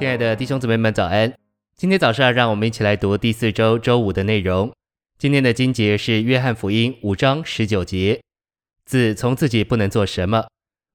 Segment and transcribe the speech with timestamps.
[0.00, 1.30] 亲爱的弟兄姊妹们，早安！
[1.76, 4.74] 今天早上，让我们一起来读第四周周五的内容。
[5.18, 8.18] 今天的经节是约翰福音五章十九节
[8.86, 10.48] ：“子从自己不能做什么，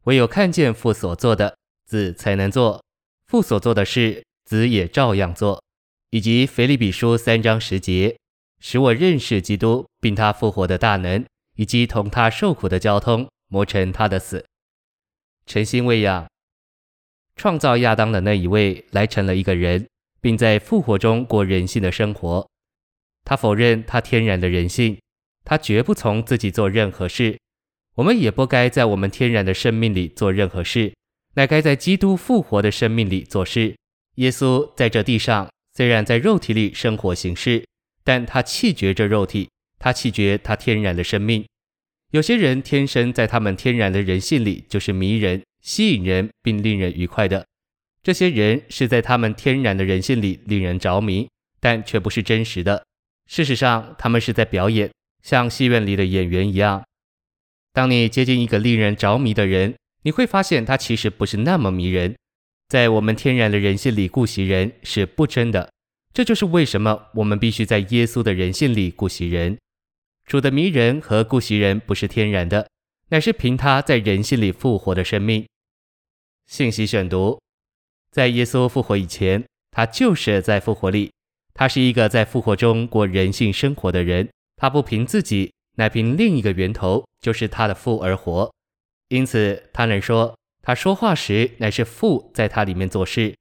[0.06, 1.56] 唯有看见父所做的，
[1.86, 2.84] 子才能做。
[3.28, 5.62] 父所做的事，子也照样做。”
[6.10, 8.18] 以及腓立比书三章十节
[8.60, 11.24] ：“使我认识基督，并他复活的大能，
[11.58, 14.44] 以及同他受苦的交通，磨成他的死。”
[15.46, 16.26] 诚心喂养。
[17.36, 19.88] 创造亚当的那一位来成了一个人，
[20.22, 22.48] 并在复活中过人性的生活。
[23.24, 24.98] 他否认他天然的人性，
[25.44, 27.38] 他绝不从自己做任何事。
[27.96, 30.94] 我们也不该在我们天然的生命里做任何事，
[31.36, 33.76] 乃该在基督复活的生命里做事。
[34.16, 37.66] 耶稣在这地上虽然在肉体里生活行事，
[38.04, 39.50] 但他弃绝这肉体，
[39.80, 41.46] 他弃绝他天然的生命。
[42.12, 45.42] 有些人天生在他们天然的人性里就是迷人。
[45.66, 47.44] 吸引人并令人愉快的，
[48.04, 51.28] 这些人是在他们天然的人性里令人着迷，
[51.60, 52.86] 但却不是真实的。
[53.26, 54.92] 事实上，他们是在表演，
[55.24, 56.84] 像戏院里的演员一样。
[57.74, 62.16] 当你接近一个令人着迷的人，你会发现他其实不是那么迷人。
[62.70, 65.72] 在我们天然的人性里顾惜人是不真的，
[66.14, 69.58] 这就是为什么我们必须在耶稣的人性里顾惜人。
[70.28, 72.70] 主的迷人和顾惜人不是天然的，
[73.10, 75.44] 乃是凭他在人性里复活的生命。
[76.48, 77.40] 信息选读：
[78.12, 81.12] 在耶稣复活以前，他就是在复活里。
[81.54, 84.30] 他是一个在复活中过人性生活的人。
[84.58, 88.54] 他不凭自己，乃凭另一个源头，就是他的父而活。
[89.10, 93.36] 因此，他能说，他说话时乃是父在他里面做事。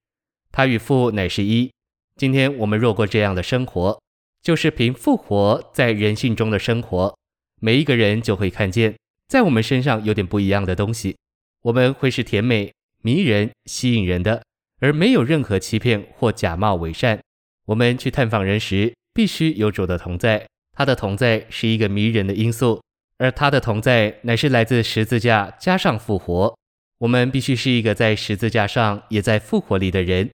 [0.50, 1.70] 他与父乃是一。
[2.16, 4.00] 今天我们若过这样的生活，
[4.42, 7.16] 就是凭复活在人性中的生活，
[7.60, 8.96] 每一个人就会看见，
[9.28, 11.16] 在我们身上有点不一样的东西。
[11.62, 12.72] 我们会是甜美。
[13.04, 14.42] 迷人、吸引人的，
[14.80, 17.20] 而没有任何欺骗或假冒伪善。
[17.66, 20.46] 我们去探访人时，必须有主的同在。
[20.72, 22.82] 他的同在是一个迷人的因素，
[23.18, 26.56] 而他的同在乃是来自十字架加上复活。
[27.00, 30.30] 我们必须是一个在十字架上也在复活里的人，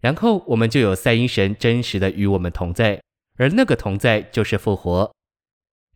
[0.00, 3.02] 然后我们就有三一神真实的与我们同在，
[3.36, 5.12] 而那个同在就是复活。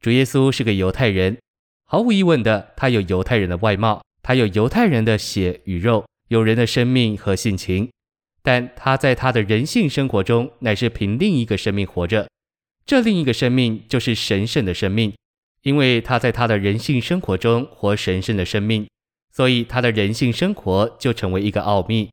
[0.01, 1.39] 主耶稣是个犹太人，
[1.85, 6.05] 毫无疑问的，他有犹太人的外貌，他有犹太人的血与肉。
[6.29, 7.91] 有人的生命和性情，
[8.43, 12.29] 但他在他的人性生活中乃是凭另一个生命活着。
[12.85, 15.13] 这另一个生命就是神圣的生命，
[15.63, 18.89] 因为他在他的人性生活中活神圣的生命，
[19.33, 22.11] 所以他的人性生活就成为一个奥秘。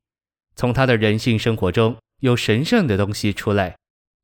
[0.55, 3.75] 从他的人性生活中有神圣的东西出来。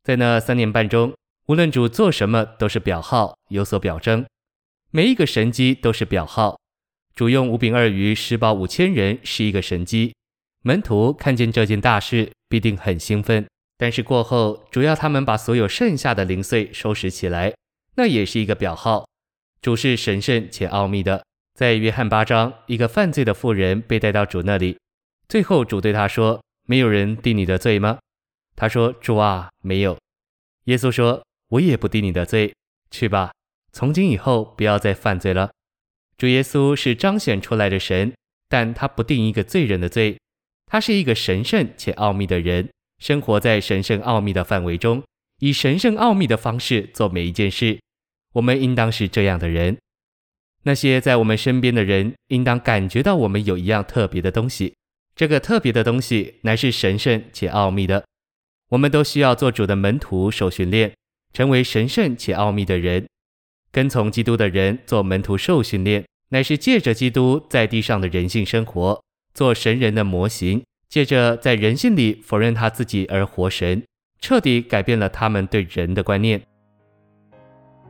[0.04, 1.14] 在那三年半中，
[1.48, 4.26] 无论主做什么都是表号，有所表征，
[4.92, 6.60] 每一个神迹都是表号。
[7.16, 10.14] 主用五饼二鱼食饱五千人是一个神迹，
[10.64, 13.46] 门徒看见这件大事必定很兴奋。
[13.78, 17.54] 但是过后，主要他们把所有剩下的零碎收拾起来，
[17.96, 19.08] 那也是一个表号。
[19.62, 21.24] 主是神圣且奥秘的。
[21.56, 24.78] 在约翰八章，一个犯罪的妇人被带到主那里，
[25.28, 28.00] 最后主对他说：“没有人定你的罪吗？”
[28.56, 29.98] 他说：“主啊，没有。”
[30.66, 31.22] 耶稣说
[31.52, 32.54] ：“我也不定你的罪，
[32.90, 33.34] 去吧，
[33.74, 35.52] 从今以后不要再犯罪了。”
[36.20, 38.14] 主耶稣是彰显出来的神，
[38.50, 40.18] 但他不定一个罪人的罪。
[40.66, 45.02] 他是一个神圣且奥秘的人，生活在神圣奥秘的范围中，
[45.40, 47.80] 以神圣奥秘的方式做每一件事。
[48.34, 49.78] 我们应当是这样的人。
[50.64, 54.74] 那些在我们身边的人，应当感觉到我们有一样特别的东西。
[55.16, 58.04] 这个特别的东西乃是神圣且奥秘的。
[58.72, 60.94] 我们都需要做主的门徒受训练，
[61.32, 63.08] 成为神圣且奥秘的人。
[63.72, 69.02] 跟从基督的人做门徒受训练，乃是借着基督在地上的人性生活，
[69.34, 73.84] 做神人的模型，借着在人性里否认他自己而活神，
[74.20, 76.42] 彻底改变了他们对人的观念。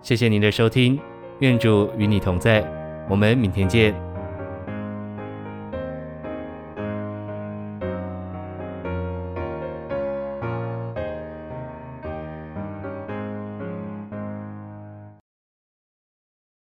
[0.01, 0.99] 谢谢您的收听，
[1.39, 2.65] 愿主与你同在，
[3.09, 4.08] 我们明天见。